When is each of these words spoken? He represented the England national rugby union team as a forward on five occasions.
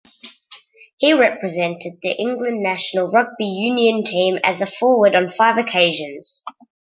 He 0.97 1.13
represented 1.13 1.99
the 2.01 2.13
England 2.17 2.63
national 2.63 3.09
rugby 3.11 3.45
union 3.45 4.03
team 4.03 4.39
as 4.43 4.59
a 4.59 4.65
forward 4.65 5.13
on 5.13 5.29
five 5.29 5.59
occasions. 5.59 6.43